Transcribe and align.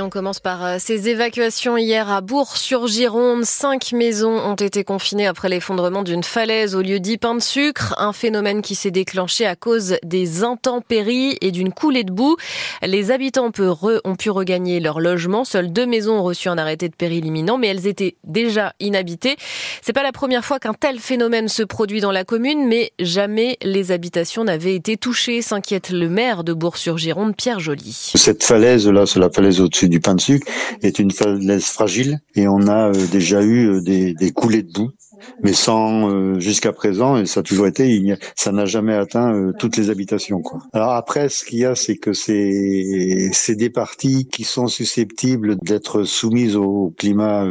On 0.00 0.10
commence 0.10 0.40
par 0.40 0.64
euh, 0.64 0.76
ces 0.78 1.08
évacuations 1.08 1.76
hier 1.76 2.10
à 2.10 2.20
Bourg-sur-Gironde. 2.20 3.44
Cinq 3.44 3.92
maisons 3.92 4.36
ont 4.36 4.54
été 4.54 4.84
confinées 4.84 5.26
après 5.26 5.48
l'effondrement 5.48 6.02
d'une 6.02 6.22
falaise 6.22 6.74
au 6.74 6.82
lieu 6.82 7.00
dit 7.00 7.16
pain 7.16 7.34
de 7.34 7.40
sucre, 7.40 7.94
un 7.98 8.12
phénomène 8.12 8.62
qui 8.62 8.74
s'est 8.74 8.90
déclenché 8.90 9.46
à 9.46 9.56
cause 9.56 9.96
des 10.04 10.44
intempéries 10.44 11.38
et 11.40 11.50
d'une 11.50 11.72
coulée 11.72 12.04
de 12.04 12.12
boue. 12.12 12.36
Les 12.82 13.10
habitants 13.10 13.46
ont 13.46 14.16
pu 14.16 14.30
regagner 14.30 14.80
leur 14.80 15.00
logement. 15.00 15.44
Seules 15.44 15.72
deux 15.72 15.86
maisons 15.86 16.18
ont 16.18 16.22
reçu 16.22 16.48
un 16.48 16.58
arrêté 16.58 16.88
de 16.88 16.94
péril 16.94 17.24
imminent, 17.24 17.56
mais 17.56 17.68
elles 17.68 17.86
étaient 17.86 18.16
déjà 18.24 18.74
inhabitées. 18.80 19.36
C'est 19.82 19.92
pas 19.94 20.02
la 20.02 20.12
première 20.12 20.44
fois 20.44 20.58
qu'un 20.58 20.74
tel 20.74 20.98
phénomène 20.98 21.48
se 21.48 21.62
produit 21.62 22.00
dans 22.00 22.12
la 22.12 22.24
commune, 22.24 22.66
mais 22.66 22.92
jamais 22.98 23.56
les 23.62 23.92
habitations 23.92 24.44
n'avaient 24.44 24.74
été 24.74 24.96
touchées, 24.96 25.42
s'inquiète 25.42 25.90
le 25.90 26.08
maire 26.08 26.44
de 26.44 26.52
Bourg-sur-Gironde, 26.52 27.34
Pierre 27.36 27.60
Joly. 27.60 28.12
Cette 28.14 28.44
falaise 28.44 28.86
là, 28.88 29.06
c'est 29.06 29.20
la 29.20 29.30
falaise 29.30 29.60
du 29.88 30.00
pain 30.00 30.14
de 30.14 30.20
sucre, 30.20 30.46
est 30.82 30.98
une 30.98 31.10
falaise 31.10 31.64
fragile 31.64 32.20
et 32.34 32.48
on 32.48 32.66
a 32.68 32.88
euh, 32.88 33.06
déjà 33.10 33.42
eu 33.42 33.68
euh, 33.68 33.80
des, 33.80 34.14
des 34.14 34.30
coulées 34.32 34.62
de 34.62 34.72
boue 34.72 34.90
mais 35.42 35.54
sans 35.54 36.10
euh, 36.10 36.38
jusqu'à 36.38 36.72
présent, 36.72 37.16
et 37.16 37.24
ça 37.26 37.40
a 37.40 37.42
toujours 37.42 37.66
été, 37.66 38.16
ça 38.36 38.52
n'a 38.52 38.66
jamais 38.66 38.94
atteint 38.94 39.50
toutes 39.58 39.76
les 39.76 39.88
habitations. 39.88 40.40
Quoi. 40.40 40.60
Alors 40.72 40.92
après, 40.92 41.30
ce 41.30 41.44
qu'il 41.44 41.58
y 41.58 41.64
a, 41.64 41.74
c'est 41.74 41.96
que 41.96 42.12
c'est 42.12 43.30
c'est 43.32 43.56
des 43.56 43.70
parties 43.70 44.28
qui 44.28 44.44
sont 44.44 44.68
susceptibles 44.68 45.56
d'être 45.62 46.04
soumises 46.04 46.54
au 46.54 46.94
climat 46.98 47.46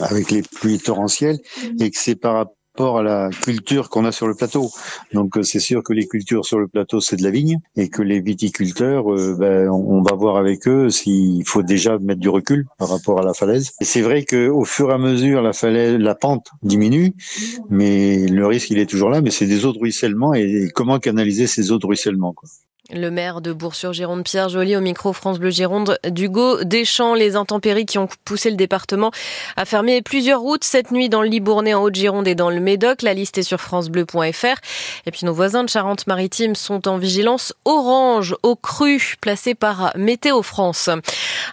avec 0.00 0.30
les 0.30 0.42
pluies 0.42 0.78
torrentielles, 0.78 1.38
et 1.80 1.90
que 1.90 1.98
c'est 1.98 2.16
par 2.16 2.34
rapport 2.34 2.56
à 2.84 3.02
la 3.02 3.30
culture 3.30 3.88
qu'on 3.88 4.04
a 4.04 4.12
sur 4.12 4.26
le 4.26 4.34
plateau. 4.34 4.70
Donc 5.12 5.36
euh, 5.36 5.42
c'est 5.42 5.60
sûr 5.60 5.82
que 5.82 5.92
les 5.92 6.06
cultures 6.06 6.44
sur 6.44 6.58
le 6.58 6.68
plateau 6.68 7.00
c'est 7.00 7.16
de 7.16 7.22
la 7.22 7.30
vigne 7.30 7.58
et 7.76 7.88
que 7.88 8.02
les 8.02 8.20
viticulteurs, 8.20 9.12
euh, 9.12 9.36
ben, 9.38 9.68
on 9.68 10.02
va 10.02 10.14
voir 10.14 10.36
avec 10.36 10.68
eux 10.68 10.90
s'il 10.90 11.46
faut 11.46 11.62
déjà 11.62 11.98
mettre 11.98 12.20
du 12.20 12.28
recul 12.28 12.66
par 12.78 12.88
rapport 12.88 13.20
à 13.20 13.24
la 13.24 13.34
falaise. 13.34 13.72
Et 13.80 13.84
c'est 13.84 14.02
vrai 14.02 14.24
que 14.24 14.48
au 14.48 14.64
fur 14.64 14.90
et 14.90 14.94
à 14.94 14.98
mesure 14.98 15.42
la 15.42 15.52
falaise, 15.52 15.98
la 15.98 16.14
pente 16.14 16.48
diminue, 16.62 17.14
mais 17.70 18.26
le 18.26 18.46
risque 18.46 18.70
il 18.70 18.78
est 18.78 18.86
toujours 18.86 19.10
là. 19.10 19.20
Mais 19.20 19.30
c'est 19.30 19.46
des 19.46 19.64
eaux 19.64 19.72
de 19.72 19.78
ruissellement 19.78 20.34
et 20.34 20.68
comment 20.74 20.98
canaliser 20.98 21.46
ces 21.46 21.72
eaux 21.72 21.78
de 21.78 21.86
ruissellement 21.86 22.32
quoi. 22.32 22.48
Le 22.92 23.10
maire 23.10 23.40
de 23.40 23.52
Bourg-sur-Gironde, 23.52 24.22
Pierre 24.22 24.48
Joly, 24.48 24.76
au 24.76 24.80
micro 24.80 25.12
France 25.12 25.40
Bleu 25.40 25.50
Gironde, 25.50 25.98
d'Hugo 26.08 26.62
Deschamps, 26.62 27.14
les 27.14 27.34
intempéries 27.34 27.84
qui 27.84 27.98
ont 27.98 28.08
poussé 28.24 28.48
le 28.48 28.54
département 28.54 29.10
à 29.56 29.64
fermer 29.64 30.02
plusieurs 30.02 30.40
routes 30.40 30.62
cette 30.62 30.92
nuit 30.92 31.08
dans 31.08 31.20
le 31.20 31.28
Libournais, 31.28 31.74
en 31.74 31.82
Haute-Gironde 31.82 32.28
et 32.28 32.36
dans 32.36 32.48
le 32.48 32.60
Médoc. 32.60 33.02
La 33.02 33.12
liste 33.12 33.38
est 33.38 33.42
sur 33.42 33.60
francebleu.fr. 33.60 34.60
Et 35.04 35.10
puis 35.10 35.26
nos 35.26 35.34
voisins 35.34 35.64
de 35.64 35.68
Charente-Maritime 35.68 36.54
sont 36.54 36.86
en 36.86 36.96
vigilance 36.96 37.52
orange 37.64 38.36
au 38.44 38.54
cru, 38.54 39.16
placé 39.20 39.56
par 39.56 39.90
Météo 39.96 40.42
France. 40.42 40.88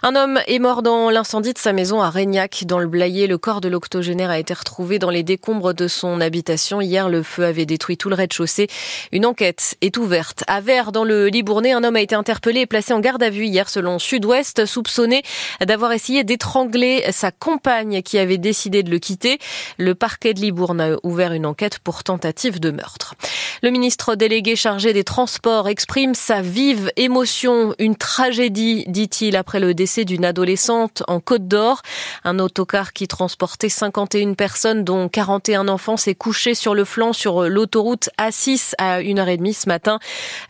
Un 0.04 0.14
homme 0.14 0.38
est 0.46 0.60
mort 0.60 0.82
dans 0.82 1.10
l'incendie 1.10 1.52
de 1.52 1.58
sa 1.58 1.72
maison 1.72 2.00
à 2.00 2.10
Régnac, 2.10 2.62
dans 2.64 2.78
le 2.78 2.86
Blayais. 2.86 3.26
Le 3.26 3.38
corps 3.38 3.60
de 3.60 3.68
l'octogénaire 3.68 4.30
a 4.30 4.38
été 4.38 4.54
retrouvé 4.54 5.00
dans 5.00 5.10
les 5.10 5.24
décombres 5.24 5.74
de 5.74 5.88
son 5.88 6.20
habitation. 6.20 6.80
Hier, 6.80 7.08
le 7.08 7.24
feu 7.24 7.44
avait 7.44 7.66
détruit 7.66 7.96
tout 7.96 8.08
le 8.08 8.14
rez-de-chaussée. 8.14 8.68
Une 9.10 9.26
enquête 9.26 9.76
est 9.80 9.96
ouverte. 9.96 10.44
À 10.46 10.60
Vert, 10.60 10.92
dans 10.92 11.02
le 11.02 11.23
Libournais, 11.26 11.72
un 11.72 11.82
homme 11.84 11.96
a 11.96 12.00
été 12.00 12.14
interpellé 12.14 12.60
et 12.60 12.66
placé 12.66 12.92
en 12.92 13.00
garde 13.00 13.22
à 13.22 13.30
vue 13.30 13.46
hier 13.46 13.68
selon 13.68 13.98
Sud-Ouest, 13.98 14.66
soupçonné 14.66 15.22
d'avoir 15.64 15.92
essayé 15.92 16.24
d'étrangler 16.24 17.04
sa 17.10 17.30
compagne 17.30 18.02
qui 18.02 18.18
avait 18.18 18.38
décidé 18.38 18.82
de 18.82 18.90
le 18.90 18.98
quitter. 18.98 19.38
Le 19.78 19.94
parquet 19.94 20.34
de 20.34 20.40
Libourne 20.40 20.80
a 20.80 20.96
ouvert 21.02 21.32
une 21.32 21.46
enquête 21.46 21.78
pour 21.78 22.04
tentative 22.04 22.60
de 22.60 22.70
meurtre. 22.70 23.14
Le 23.62 23.70
ministre 23.70 24.14
délégué 24.14 24.56
chargé 24.56 24.92
des 24.92 25.04
Transports 25.04 25.68
exprime 25.68 26.14
sa 26.14 26.42
vive 26.42 26.92
émotion, 26.96 27.74
une 27.78 27.96
tragédie, 27.96 28.84
dit-il, 28.88 29.36
après 29.36 29.60
le 29.60 29.72
décès 29.72 30.04
d'une 30.04 30.24
adolescente 30.24 31.02
en 31.08 31.20
Côte 31.20 31.48
d'Or. 31.48 31.80
Un 32.24 32.38
autocar 32.38 32.92
qui 32.92 33.08
transportait 33.08 33.70
51 33.70 34.34
personnes, 34.34 34.84
dont 34.84 35.08
41 35.08 35.68
enfants, 35.68 35.96
s'est 35.96 36.14
couché 36.14 36.54
sur 36.54 36.74
le 36.74 36.84
flanc 36.84 37.12
sur 37.12 37.48
l'autoroute 37.48 38.10
A6 38.18 38.74
à 38.76 39.00
1h30 39.00 39.54
ce 39.54 39.68
matin. 39.68 39.98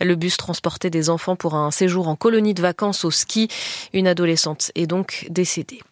Le 0.01 0.15
bus 0.17 0.37
transportait 0.37 0.64
transporter 0.65 0.89
des 0.89 1.11
enfants 1.11 1.37
pour 1.37 1.57
un 1.57 1.71
séjour 1.71 2.09
en 2.09 2.17
colonie 2.17 2.55
de 2.55 2.63
vacances 2.63 3.05
au 3.05 3.11
ski. 3.11 3.49
Une 3.93 4.07
adolescente 4.07 4.73
est 4.75 4.87
donc 4.87 5.27
décédée. 5.29 5.83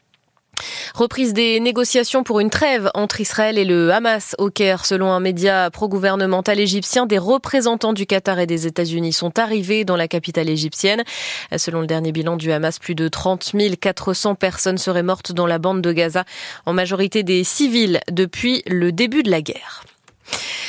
Reprise 0.94 1.34
des 1.34 1.60
négociations 1.60 2.22
pour 2.22 2.40
une 2.40 2.48
trêve 2.48 2.90
entre 2.94 3.20
Israël 3.20 3.58
et 3.58 3.66
le 3.66 3.92
Hamas 3.92 4.34
au 4.38 4.48
Caire. 4.48 4.86
Selon 4.86 5.12
un 5.12 5.20
média 5.20 5.70
pro-gouvernemental 5.70 6.58
égyptien, 6.58 7.04
des 7.04 7.18
représentants 7.18 7.92
du 7.92 8.06
Qatar 8.06 8.38
et 8.38 8.46
des 8.46 8.66
États-Unis 8.66 9.12
sont 9.12 9.38
arrivés 9.38 9.84
dans 9.84 9.96
la 9.96 10.08
capitale 10.08 10.48
égyptienne. 10.48 11.04
Selon 11.54 11.82
le 11.82 11.86
dernier 11.86 12.12
bilan 12.12 12.38
du 12.38 12.50
Hamas, 12.50 12.78
plus 12.78 12.94
de 12.94 13.08
30 13.08 13.52
400 13.78 14.36
personnes 14.36 14.78
seraient 14.78 15.02
mortes 15.02 15.32
dans 15.32 15.46
la 15.46 15.58
bande 15.58 15.82
de 15.82 15.92
Gaza, 15.92 16.24
en 16.64 16.72
majorité 16.72 17.22
des 17.22 17.44
civils 17.44 18.00
depuis 18.10 18.62
le 18.66 18.90
début 18.90 19.22
de 19.22 19.30
la 19.30 19.42
guerre. 19.42 19.84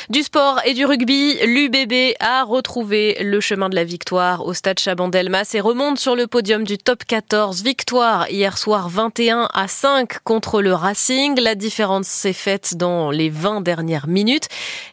Du 0.09 0.22
sport 0.22 0.59
et 0.66 0.74
du 0.74 0.86
rugby, 0.86 1.38
l'UBB 1.46 2.16
a 2.19 2.44
retrouvé 2.44 3.16
le 3.22 3.40
chemin 3.40 3.69
de 3.69 3.75
la 3.75 3.86
victoire 3.86 4.46
au 4.46 4.53
stade 4.53 4.78
Chabandelmas 4.78 5.52
et 5.53 5.62
remonte 5.62 5.97
sur 5.97 6.18
le 6.18 6.28
podium 6.28 6.66
du 6.66 6.78
top 6.78 7.06
14. 7.06 7.64
Victoire 7.64 8.30
hier 8.30 8.58
soir 8.58 8.90
21 8.90 9.47
à 9.53 9.69
5 9.69 10.19
contre 10.25 10.62
le 10.62 10.74
Racing. 10.74 11.40
La 11.40 11.56
différence 11.56 12.08
s'est 12.08 12.34
faite 12.34 12.75
dans 12.75 13.12
les 13.12 13.30
20 13.30 13.62
dernières 13.62 14.09
minutes. 14.09 14.50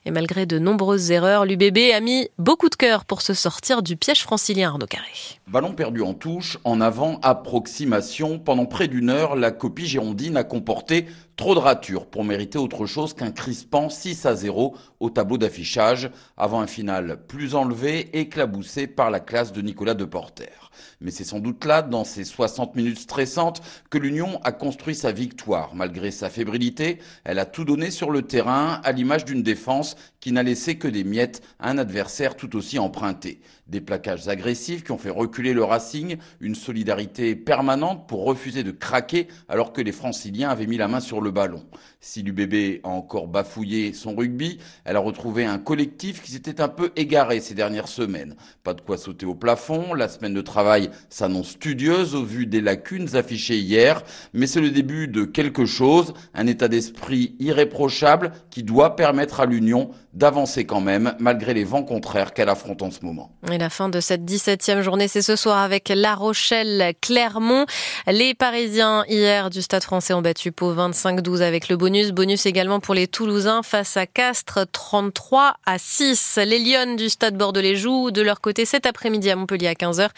Et 0.06 0.12
malgré 0.12 0.47
de 0.47 0.60
nombreuses 0.60 1.10
erreurs, 1.10 1.44
l'UBB 1.44 1.93
a 1.93 1.99
mis 1.99 2.28
beaucoup 2.38 2.69
de 2.69 2.76
cœur 2.76 3.04
pour 3.04 3.20
se 3.20 3.34
sortir 3.34 3.82
du 3.82 3.97
piège 3.97 4.22
francilien 4.22 4.69
Arnaud 4.69 4.87
Carré. 4.87 5.10
Ballon 5.49 5.72
perdu 5.72 6.03
en 6.03 6.15
touche, 6.15 6.59
en 6.62 6.81
avant, 6.81 7.19
approximation. 7.22 8.38
Pendant 8.38 8.66
près 8.66 8.87
d'une 8.87 9.10
heure, 9.10 9.34
la 9.34 9.50
copie 9.50 9.87
girondine 9.87 10.37
a 10.37 10.44
comporté 10.44 11.06
trop 11.40 11.54
de 11.54 11.58
ratures 11.58 12.04
pour 12.04 12.22
mériter 12.22 12.58
autre 12.58 12.84
chose 12.84 13.14
qu'un 13.14 13.30
crispant 13.30 13.88
6 13.88 14.26
à 14.26 14.36
0 14.36 14.76
au 15.00 15.08
tableau 15.08 15.38
d'affichage, 15.38 16.10
avant 16.36 16.60
un 16.60 16.66
final 16.66 17.24
plus 17.26 17.54
enlevé, 17.54 18.10
éclaboussé 18.12 18.86
par 18.86 19.10
la 19.10 19.20
classe 19.20 19.50
de 19.50 19.62
Nicolas 19.62 19.94
Deporter. 19.94 20.70
Mais 21.00 21.10
c'est 21.10 21.24
sans 21.24 21.40
doute 21.40 21.64
là, 21.64 21.80
dans 21.80 22.04
ces 22.04 22.24
60 22.24 22.76
minutes 22.76 22.98
stressantes, 22.98 23.62
que 23.88 23.96
l'Union 23.96 24.38
a 24.44 24.52
construit 24.52 24.94
sa 24.94 25.12
victoire. 25.12 25.74
Malgré 25.74 26.10
sa 26.10 26.28
fébrilité, 26.28 26.98
elle 27.24 27.38
a 27.38 27.46
tout 27.46 27.64
donné 27.64 27.90
sur 27.90 28.10
le 28.10 28.22
terrain, 28.22 28.80
à 28.84 28.92
l'image 28.92 29.24
d'une 29.24 29.42
défense 29.42 29.96
qui 30.20 30.32
n'a 30.32 30.42
laissé 30.42 30.76
que 30.76 30.88
des 30.88 31.04
miettes 31.04 31.42
à 31.58 31.70
un 31.70 31.78
adversaire 31.78 32.36
tout 32.36 32.54
aussi 32.56 32.78
emprunté. 32.78 33.40
Des 33.66 33.80
plaquages 33.80 34.28
agressifs 34.28 34.84
qui 34.84 34.92
ont 34.92 34.98
fait 34.98 35.10
reculer 35.10 35.54
le 35.54 35.64
Racing, 35.64 36.18
une 36.40 36.54
solidarité 36.54 37.34
permanente 37.34 38.06
pour 38.06 38.24
refuser 38.24 38.62
de 38.62 38.72
craquer 38.72 39.28
alors 39.48 39.72
que 39.72 39.80
les 39.80 39.92
franciliens 39.92 40.50
avaient 40.50 40.66
mis 40.66 40.76
la 40.76 40.88
main 40.88 41.00
sur 41.00 41.20
le 41.20 41.29
ballon. 41.30 41.64
Si 42.00 42.22
l'UBB 42.22 42.80
a 42.82 42.88
encore 42.88 43.28
bafouillé 43.28 43.92
son 43.92 44.14
rugby, 44.14 44.58
elle 44.84 44.96
a 44.96 45.00
retrouvé 45.00 45.44
un 45.44 45.58
collectif 45.58 46.22
qui 46.22 46.32
s'était 46.32 46.60
un 46.60 46.68
peu 46.68 46.92
égaré 46.96 47.41
ces 47.41 47.54
dernières 47.54 47.88
semaines. 47.88 48.36
Pas 48.64 48.74
de 48.74 48.80
quoi 48.80 48.96
sauter 48.96 49.26
au 49.26 49.34
plafond, 49.34 49.92
la 49.94 50.08
semaine 50.08 50.34
de 50.34 50.40
travail 50.40 50.90
s'annonce 51.10 51.50
studieuse 51.50 52.14
au 52.14 52.24
vu 52.24 52.46
des 52.46 52.60
lacunes 52.60 53.16
affichées 53.16 53.58
hier, 53.58 54.02
mais 54.32 54.46
c'est 54.46 54.60
le 54.60 54.70
début 54.70 55.08
de 55.08 55.24
quelque 55.24 55.66
chose, 55.66 56.14
un 56.34 56.46
état 56.46 56.69
d'esprit 56.69 57.36
irréprochable 57.38 58.32
qui 58.50 58.62
doit 58.62 58.96
permettre 58.96 59.40
à 59.40 59.46
l'Union 59.46 59.90
d'avancer 60.12 60.64
quand 60.64 60.81
même, 60.81 61.14
malgré 61.19 61.55
les 61.55 61.64
vents 61.64 61.84
contraires 61.84 62.34
qu'elle 62.34 62.49
affronte 62.49 62.82
en 62.82 62.90
ce 62.90 63.05
moment. 63.05 63.31
Et 63.50 63.58
la 63.58 63.70
fin 63.70 63.88
de 63.88 64.00
cette 64.00 64.25
17e 64.25 64.81
journée, 64.81 65.06
c'est 65.06 65.22
ce 65.22 65.37
soir 65.37 65.58
avec 65.58 65.93
La 65.94 66.14
Rochelle-Clermont. 66.14 67.66
Les 68.06 68.34
Parisiens, 68.34 69.05
hier, 69.08 69.50
du 69.50 69.62
Stade 69.62 69.84
français 69.84 70.14
ont 70.14 70.22
battu 70.22 70.50
Pau 70.50 70.72
25-12 71.10 71.42
avec 71.42 71.68
le 71.68 71.76
bonus. 71.76 72.12
Bonus 72.12 72.46
également 72.46 72.78
pour 72.78 72.94
les 72.94 73.08
Toulousains 73.08 73.62
face 73.62 73.96
à 73.96 74.06
Castres, 74.06 74.60
33 74.70 75.54
à 75.66 75.78
6. 75.78 76.38
Les 76.46 76.58
Lyonnes 76.58 76.96
du 76.96 77.08
Stade 77.08 77.36
Bordelais 77.36 77.74
jouent 77.74 78.10
de 78.10 78.22
leur 78.22 78.40
côté 78.40 78.64
cet 78.64 78.86
après-midi 78.86 79.30
à 79.30 79.36
Montpellier 79.36 79.68
à 79.68 79.74
15h. 79.74 80.08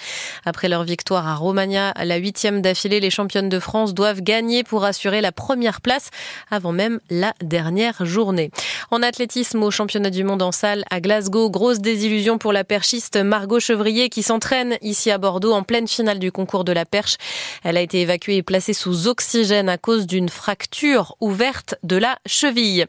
Après 0.44 0.68
leur 0.68 0.84
victoire 0.84 1.26
à 1.26 1.34
Romagna, 1.34 1.94
la 2.02 2.16
huitième 2.16 2.60
d'affilée, 2.60 3.00
les 3.00 3.10
championnes 3.10 3.48
de 3.48 3.58
France 3.58 3.94
doivent 3.94 4.20
gagner 4.20 4.64
pour 4.64 4.84
assurer 4.84 5.20
la 5.20 5.32
première 5.32 5.80
place 5.80 6.10
avant 6.50 6.72
même 6.72 7.00
la 7.10 7.32
dernière 7.42 8.04
journée. 8.04 8.50
En 8.90 9.02
athlétisme 9.02 9.62
au 9.62 9.70
championnat 9.70 10.10
du 10.10 10.24
monde 10.24 10.42
en 10.42 10.52
salle 10.52 10.84
à 10.90 11.00
Glasgow. 11.00 11.50
Grosse 11.50 11.80
désillusion 11.80 12.38
pour 12.38 12.52
la 12.52 12.64
perchiste 12.64 13.16
Margot 13.16 13.60
Chevrier 13.60 14.08
qui 14.10 14.22
s'entraîne 14.22 14.76
ici 14.82 15.10
à 15.10 15.18
Bordeaux 15.18 15.52
en 15.52 15.62
pleine 15.62 15.88
finale 15.88 16.18
du 16.18 16.32
concours 16.32 16.64
de 16.64 16.72
la 16.72 16.84
perche. 16.84 17.16
Elle 17.64 17.76
a 17.76 17.80
été 17.80 18.00
évacuée 18.00 18.36
et 18.36 18.42
placée 18.42 18.74
sous 18.74 19.08
oxygène 19.08 19.68
à 19.68 19.78
cause 19.78 20.06
d'une 20.06 20.28
fracture 20.28 20.81
ouverte 21.20 21.76
de 21.82 21.96
la 21.96 22.18
cheville. 22.26 22.86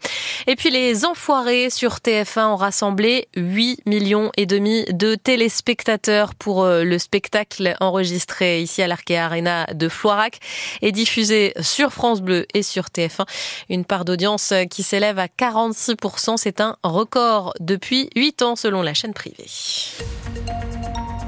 Et 0.47 0.55
puis 0.55 0.69
les 0.69 1.05
enfoirés 1.05 1.69
sur 1.69 1.95
TF1 1.95 2.47
ont 2.47 2.55
rassemblé 2.55 3.27
8 3.35 3.85
millions 3.85 4.31
et 4.37 4.45
demi 4.45 4.85
de 4.89 5.15
téléspectateurs 5.15 6.35
pour 6.35 6.63
euh, 6.63 6.83
le 6.83 6.99
spectacle 6.99 7.75
enregistré 7.79 8.61
ici 8.61 8.81
à 8.81 8.87
l'Arkea 8.87 9.25
Arena 9.25 9.67
de 9.73 9.89
Floirac 9.89 10.39
et 10.81 10.91
diffusé 10.91 11.53
sur 11.61 11.91
France 11.91 12.21
Bleu 12.21 12.45
et 12.53 12.63
sur 12.63 12.85
TF1. 12.85 13.25
Une 13.69 13.85
part 13.85 14.05
d'audience 14.05 14.53
qui 14.69 14.83
s'élève 14.83 15.19
à 15.19 15.27
46%. 15.27 16.37
C'est 16.37 16.61
un 16.61 16.77
record 16.83 17.53
depuis 17.59 18.09
8 18.15 18.41
ans 18.41 18.55
selon 18.55 18.81
la 18.81 18.93
chaîne 18.93 19.13
privée. 19.13 19.47